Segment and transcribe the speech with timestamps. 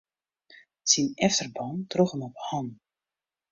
[0.91, 2.77] Syn efterban droech him op hannen.